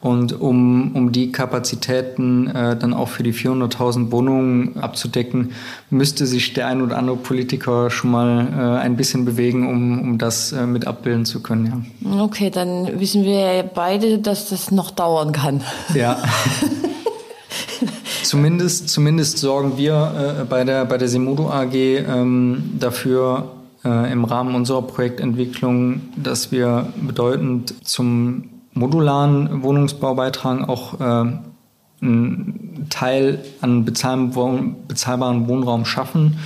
[0.00, 5.52] Und um, um die Kapazitäten äh, dann auch für die 400.000 Wohnungen abzudecken,
[5.90, 10.18] müsste sich der ein oder andere Politiker schon mal äh, ein bisschen bewegen, um, um
[10.18, 11.86] das äh, mit abbilden zu können.
[12.00, 12.20] Ja.
[12.24, 15.62] Okay, dann wissen wir beide, dass das noch dauern kann.
[15.94, 16.20] Ja.
[18.32, 23.50] zumindest, zumindest sorgen wir äh, bei der, bei der Simodo AG ähm, dafür,
[23.84, 31.32] äh, im Rahmen unserer Projektentwicklung, dass wir bedeutend zum modularen Wohnungsbau beitragen, auch äh,
[32.00, 36.38] einen Teil an bezahlbaren Wohnraum schaffen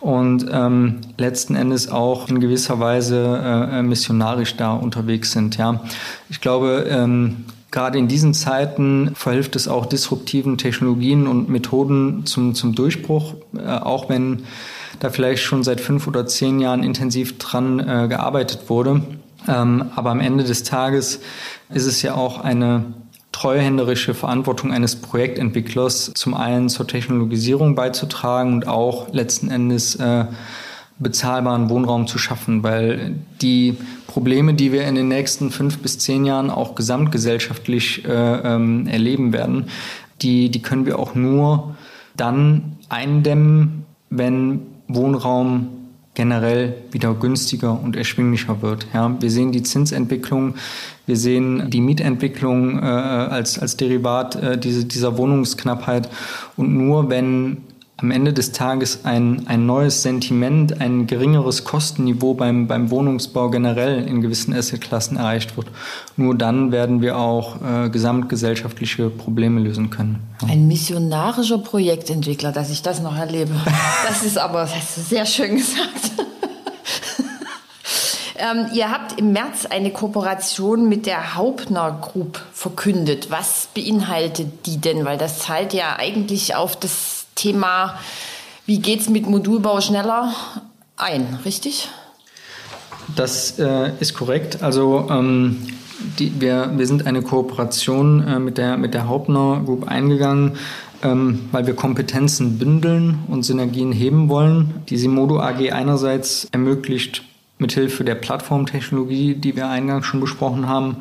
[0.00, 5.58] und ähm, letzten Endes auch in gewisser Weise äh, missionarisch da unterwegs sind.
[5.58, 5.82] Ja,
[6.30, 12.54] ich glaube, ähm, Gerade in diesen Zeiten verhilft es auch disruptiven Technologien und Methoden zum,
[12.54, 14.44] zum Durchbruch, äh, auch wenn
[15.00, 19.02] da vielleicht schon seit fünf oder zehn Jahren intensiv dran äh, gearbeitet wurde.
[19.48, 21.20] Ähm, aber am Ende des Tages
[21.68, 22.84] ist es ja auch eine
[23.32, 30.24] treuhänderische Verantwortung eines Projektentwicklers, zum einen zur Technologisierung beizutragen und auch letzten Endes äh,
[30.98, 36.24] bezahlbaren Wohnraum zu schaffen, weil die Probleme, die wir in den nächsten fünf bis zehn
[36.24, 39.66] Jahren auch gesamtgesellschaftlich äh, ähm, erleben werden,
[40.22, 41.76] die, die können wir auch nur
[42.16, 45.68] dann eindämmen, wenn Wohnraum
[46.14, 48.86] generell wieder günstiger und erschwinglicher wird.
[48.94, 50.54] Ja, wir sehen die Zinsentwicklung,
[51.04, 56.08] wir sehen die Mietentwicklung äh, als, als Derivat äh, diese, dieser Wohnungsknappheit.
[56.56, 57.58] Und nur wenn
[57.98, 64.06] am Ende des Tages ein, ein neues Sentiment, ein geringeres Kostenniveau beim, beim Wohnungsbau generell
[64.06, 65.68] in gewissen Assetklassen erreicht wird.
[66.16, 70.22] Nur dann werden wir auch äh, gesamtgesellschaftliche Probleme lösen können.
[70.42, 70.48] Ja.
[70.48, 73.52] Ein missionarischer Projektentwickler, dass ich das noch erlebe.
[74.06, 76.12] Das ist aber das hast du sehr schön gesagt.
[78.36, 83.30] ähm, ihr habt im März eine Kooperation mit der Hauptner Group verkündet.
[83.30, 85.04] Was beinhaltet die denn?
[85.04, 87.98] Weil das zahlt ja eigentlich auf das Thema,
[88.66, 90.32] wie geht es mit Modulbau schneller
[90.96, 91.88] ein, richtig?
[93.14, 94.62] Das äh, ist korrekt.
[94.62, 95.58] Also ähm,
[96.18, 100.56] die, wir, wir sind eine Kooperation äh, mit, der, mit der Hauptner Group eingegangen,
[101.02, 104.82] ähm, weil wir Kompetenzen bündeln und Synergien heben wollen.
[104.88, 107.22] Die Simodo AG einerseits ermöglicht
[107.58, 110.96] mithilfe der Plattformtechnologie, die wir eingangs schon besprochen haben,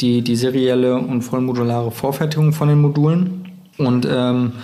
[0.00, 3.52] die, die serielle und vollmodulare Vorfertigung von den Modulen.
[3.78, 4.60] Und ähm, äh,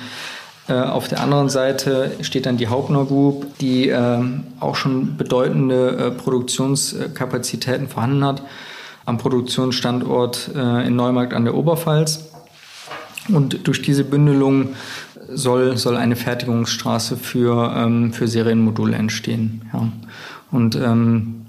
[0.74, 6.10] auf der anderen Seite steht dann die Hauptner Group, die ähm, auch schon bedeutende äh,
[6.10, 8.42] Produktionskapazitäten vorhanden hat
[9.06, 12.30] am Produktionsstandort äh, in Neumarkt an der Oberpfalz.
[13.28, 14.70] Und durch diese Bündelung
[15.28, 19.68] soll, soll eine Fertigungsstraße für, ähm, für Serienmodule entstehen.
[19.72, 19.88] Ja.
[20.50, 21.46] Und ähm,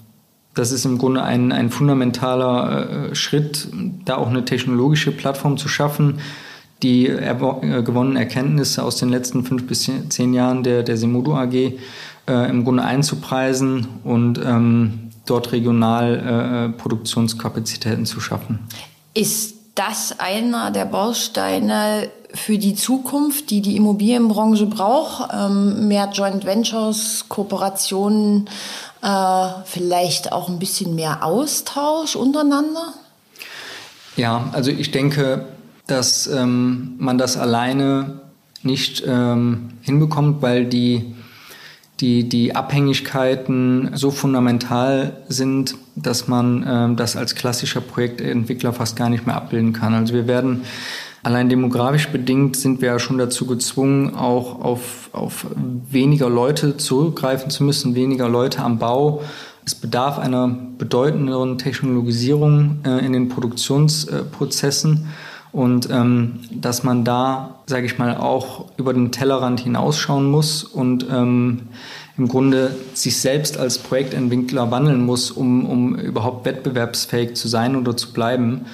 [0.54, 3.70] das ist im Grunde ein, ein fundamentaler äh, Schritt,
[4.06, 6.20] da auch eine technologische Plattform zu schaffen,
[6.84, 7.36] die äh,
[7.84, 12.64] gewonnenen Erkenntnisse aus den letzten fünf bis zehn Jahren der, der Semodo AG äh, im
[12.64, 18.60] Grunde einzupreisen und ähm, dort regional äh, Produktionskapazitäten zu schaffen.
[19.14, 25.32] Ist das einer der Bausteine für die Zukunft, die die Immobilienbranche braucht?
[25.34, 28.50] Ähm, mehr Joint Ventures, Kooperationen,
[29.02, 32.94] äh, vielleicht auch ein bisschen mehr Austausch untereinander?
[34.16, 35.46] Ja, also ich denke,
[35.92, 38.22] dass ähm, man das alleine
[38.64, 41.14] nicht ähm, hinbekommt, weil die,
[42.00, 49.10] die, die Abhängigkeiten so fundamental sind, dass man ähm, das als klassischer Projektentwickler fast gar
[49.10, 49.94] nicht mehr abbilden kann.
[49.94, 50.62] Also wir werden
[51.24, 55.46] allein demografisch bedingt sind wir ja schon dazu gezwungen, auch auf, auf
[55.90, 59.24] weniger Leute zurückgreifen zu müssen, weniger Leute am Bau.
[59.66, 64.94] Es bedarf einer bedeutenderen Technologisierung äh, in den Produktionsprozessen.
[64.94, 70.64] Äh, und ähm, dass man da, sage ich mal, auch über den Tellerrand hinausschauen muss
[70.64, 71.64] und ähm,
[72.18, 77.98] im Grunde sich selbst als Projektentwickler wandeln muss, um, um überhaupt wettbewerbsfähig zu sein oder
[77.98, 78.66] zu bleiben,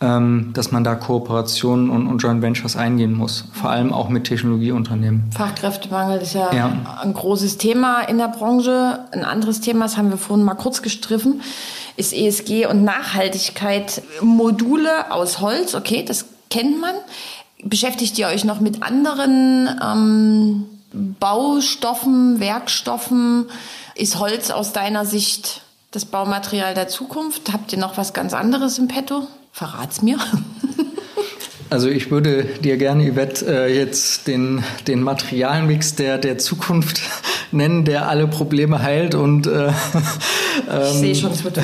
[0.00, 4.24] ähm, dass man da Kooperationen und, und Joint Ventures eingehen muss, vor allem auch mit
[4.24, 5.30] Technologieunternehmen.
[5.30, 6.70] Fachkräftemangel ist ja, ja,
[7.00, 9.06] ein großes Thema in der Branche.
[9.12, 11.40] Ein anderes Thema, das haben wir vorhin mal kurz gestriffen,
[11.96, 14.02] ist ESG und Nachhaltigkeit.
[14.20, 16.94] Module aus Holz, okay, das kennt man.
[17.62, 23.46] Beschäftigt ihr euch noch mit anderen ähm, Baustoffen, Werkstoffen?
[23.94, 27.52] Ist Holz aus deiner Sicht das Baumaterial der Zukunft?
[27.52, 29.26] Habt ihr noch was ganz anderes im Petto?
[29.52, 30.18] Verrat's mir.
[31.68, 37.00] Also ich würde dir gerne, Yvette, äh, jetzt den, den Materialmix der, der Zukunft
[37.52, 39.68] nennen, der alle Probleme heilt und äh,
[40.82, 41.58] ich sehe schon, es wird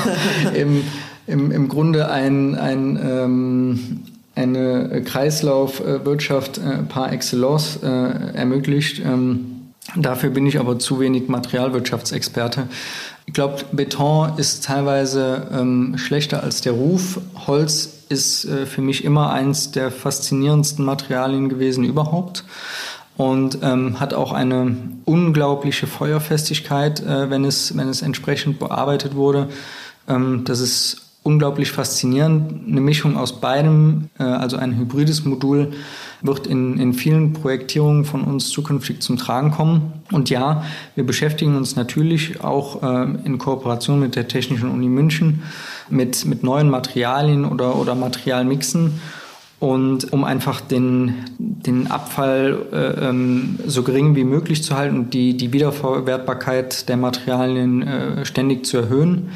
[0.54, 0.82] im,
[1.26, 4.02] im, im Grunde ein, ein ähm,
[4.34, 9.02] eine Kreislaufwirtschaft äh, par excellence äh, ermöglicht.
[9.04, 12.68] Ähm, dafür bin ich aber zu wenig Materialwirtschaftsexperte.
[13.26, 17.20] Ich glaube, Beton ist teilweise ähm, schlechter als der Ruf.
[17.46, 22.44] Holz ist äh, für mich immer eins der faszinierendsten Materialien gewesen überhaupt
[23.16, 29.48] und ähm, hat auch eine unglaubliche Feuerfestigkeit, äh, wenn, es, wenn es entsprechend bearbeitet wurde.
[30.08, 32.68] Ähm, das ist unglaublich faszinierend.
[32.68, 35.72] Eine Mischung aus beidem, äh, also ein hybrides Modul,
[36.22, 39.92] wird in, in vielen Projektierungen von uns zukünftig zum Tragen kommen.
[40.10, 45.42] Und ja, wir beschäftigen uns natürlich auch äh, in Kooperation mit der Technischen Uni München
[45.90, 49.00] mit, mit neuen Materialien oder, oder Materialmixen.
[49.60, 55.14] Und um einfach den, den Abfall äh, ähm, so gering wie möglich zu halten und
[55.14, 59.30] die, die Wiederverwertbarkeit der Materialien äh, ständig zu erhöhen.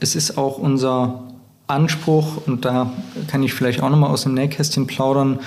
[0.00, 1.24] Es ist auch unser
[1.68, 2.90] Anspruch, und da
[3.30, 5.40] kann ich vielleicht auch nochmal aus dem Nähkästchen plaudern,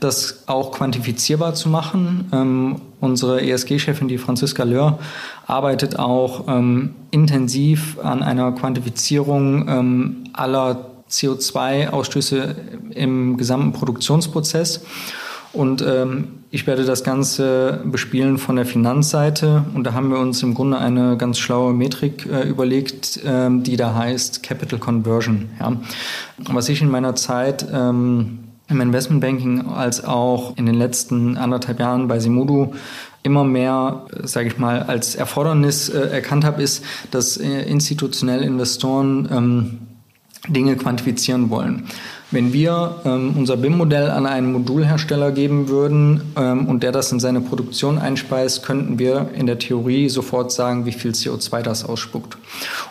[0.00, 2.30] das auch quantifizierbar zu machen.
[2.32, 4.98] Ähm, unsere ESG-Chefin, die Franziska Löhr,
[5.46, 12.56] arbeitet auch ähm, intensiv an einer Quantifizierung ähm, aller CO2-Ausstöße
[12.90, 14.84] im gesamten Produktionsprozess.
[15.52, 19.64] Und ähm, ich werde das Ganze bespielen von der Finanzseite.
[19.74, 23.76] Und da haben wir uns im Grunde eine ganz schlaue Metrik äh, überlegt, ähm, die
[23.76, 25.48] da heißt Capital Conversion.
[25.58, 25.72] Ja.
[26.50, 32.08] Was ich in meiner Zeit ähm, im Investmentbanking als auch in den letzten anderthalb Jahren
[32.08, 32.74] bei Simudu
[33.26, 38.46] immer mehr, äh, sage ich mal, als Erfordernis äh, erkannt habe, ist, dass äh, institutionelle
[38.46, 39.78] Investoren ähm,
[40.48, 41.88] Dinge quantifizieren wollen.
[42.30, 47.20] Wenn wir ähm, unser BIM-Modell an einen Modulhersteller geben würden ähm, und der das in
[47.20, 52.36] seine Produktion einspeist, könnten wir in der Theorie sofort sagen, wie viel CO2 das ausspuckt.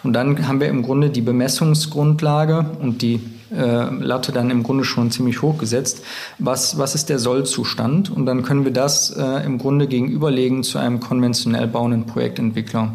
[0.04, 3.22] Und dann haben wir im Grunde die Bemessungsgrundlage und die
[3.52, 6.04] Latte dann im Grunde schon ziemlich hoch gesetzt.
[6.40, 8.10] Was, was ist der Sollzustand?
[8.10, 12.94] Und dann können wir das äh, im Grunde gegenüberlegen zu einem konventionell bauenden Projektentwickler.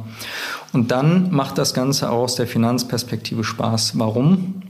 [0.72, 3.98] Und dann macht das Ganze auch aus der Finanzperspektive Spaß.
[3.98, 4.62] Warum?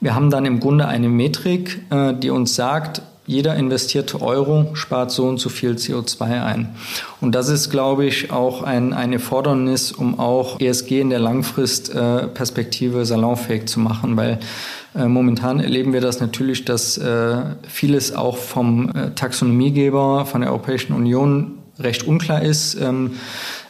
[0.00, 5.10] Wir haben dann im Grunde eine Metrik, äh, die uns sagt, jeder investierte Euro spart
[5.10, 6.76] so und so viel CO2 ein.
[7.20, 13.04] Und das ist, glaube ich, auch ein, ein Erfordernis, um auch ESG in der Langfristperspektive
[13.04, 17.36] salonfähig zu machen, weil äh, momentan erleben wir das natürlich, dass äh,
[17.68, 22.80] vieles auch vom Taxonomiegeber, von der Europäischen Union recht unklar ist.
[22.80, 23.12] Ähm,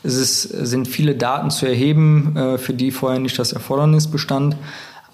[0.02, 4.56] es ist, sind viele Daten zu erheben, für die vorher nicht das Erfordernis bestand.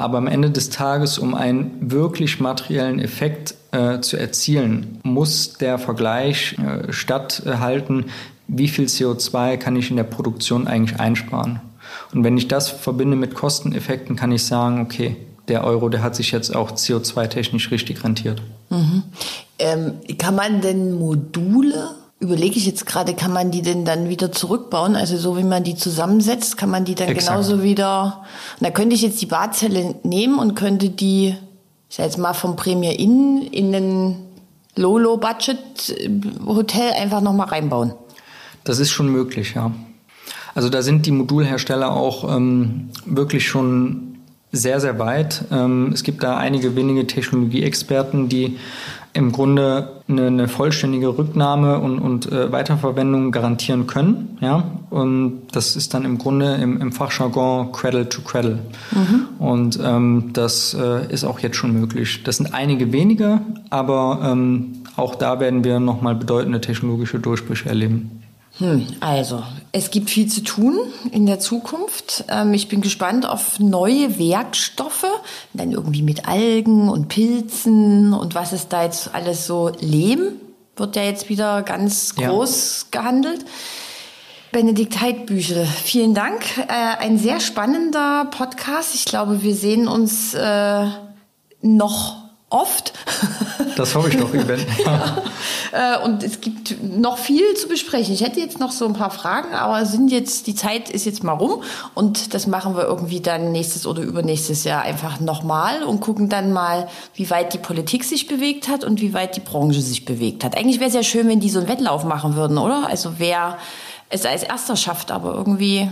[0.03, 5.79] Aber am Ende des Tages, um einen wirklich materiellen Effekt äh, zu erzielen, muss der
[5.79, 8.07] Vergleich äh, statthalten,
[8.49, 11.61] wie viel CO2 kann ich in der Produktion eigentlich einsparen.
[12.13, 15.17] Und wenn ich das verbinde mit Kosteneffekten, kann ich sagen, okay,
[15.49, 18.43] der Euro, der hat sich jetzt auch CO2-technisch richtig rentiert.
[18.71, 19.03] Mhm.
[19.59, 24.31] Ähm, kann man denn Module überlege ich jetzt gerade, kann man die denn dann wieder
[24.31, 24.95] zurückbauen?
[24.95, 27.37] Also so wie man die zusammensetzt, kann man die dann Exakt.
[27.37, 28.23] genauso wieder.
[28.61, 31.35] Und da könnte ich jetzt die Badzelle nehmen und könnte die,
[31.89, 34.19] ich sag jetzt mal vom Premier Inn in ein
[34.77, 37.93] Low-Low-Budget-Hotel einfach nochmal reinbauen.
[38.63, 39.73] Das ist schon möglich, ja.
[40.55, 44.12] Also da sind die Modulhersteller auch ähm, wirklich schon
[44.53, 45.45] sehr, sehr weit.
[45.51, 48.59] Ähm, es gibt da einige wenige Technologieexperten, die
[49.15, 54.39] im Grunde eine, eine vollständige Rücknahme und, und äh, Weiterverwendung garantieren können.
[54.41, 54.65] Ja?
[54.91, 58.59] Und das ist dann im Grunde im, im Fachjargon Cradle to Cradle.
[59.39, 62.23] Und ähm, das äh, ist auch jetzt schon möglich.
[62.23, 63.41] Das sind einige wenige,
[63.71, 68.12] aber ähm, auch da werden wir nochmal bedeutende technologische Durchbrüche erleben.
[68.59, 69.43] Hm, also,
[69.73, 70.79] es gibt viel zu tun
[71.11, 72.25] in der Zukunft.
[72.29, 75.07] Ähm, ich bin gespannt auf neue Werkstoffe,
[75.55, 79.71] dann irgendwie mit Algen und Pilzen und was ist da jetzt alles so.
[79.81, 80.33] Lehm
[80.77, 82.29] wird ja jetzt wieder ganz Ja.
[82.29, 83.45] groß gehandelt.
[84.53, 86.43] Benedikt Heidbüchel, vielen Dank.
[86.59, 88.95] Äh, ein sehr spannender Podcast.
[88.95, 90.87] Ich glaube, wir sehen uns äh,
[91.63, 92.17] noch
[92.51, 92.93] oft.
[93.77, 94.61] Das hoffe ich doch, Yvette.
[94.61, 94.67] Äh,
[96.05, 98.13] und es gibt noch viel zu besprechen.
[98.13, 101.25] Ich hätte jetzt noch so ein paar Fragen, aber sind jetzt, die Zeit ist jetzt
[101.25, 101.63] mal rum
[101.95, 106.53] und das machen wir irgendwie dann nächstes oder übernächstes Jahr einfach nochmal und gucken dann
[106.53, 110.45] mal, wie weit die Politik sich bewegt hat und wie weit die Branche sich bewegt
[110.45, 110.59] hat.
[110.59, 112.87] Eigentlich wäre es ja schön, wenn die so einen Wettlauf machen würden, oder?
[112.89, 113.57] Also wer
[114.11, 115.89] es als erster schafft, aber irgendwie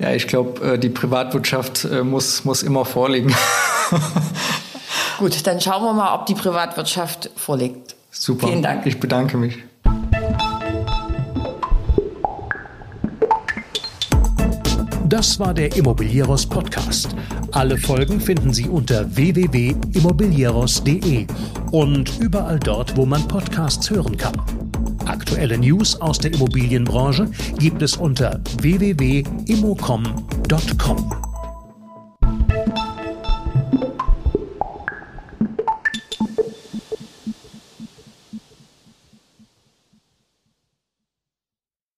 [0.00, 3.32] Ja, ich glaube, die Privatwirtschaft äh, muss, muss immer vorliegen.
[5.20, 7.94] gut, dann schauen wir mal, ob die Privatwirtschaft vorliegt.
[8.10, 8.48] Super.
[8.48, 8.86] Vielen Dank.
[8.86, 9.58] Ich bedanke mich.
[15.08, 17.16] Das war der Immobilieros Podcast.
[17.50, 21.26] Alle Folgen finden Sie unter www.immobilieros.de
[21.72, 24.40] und überall dort, wo man Podcasts hören kann.
[25.06, 31.29] Aktuelle News aus der Immobilienbranche gibt es unter www.immocom.com.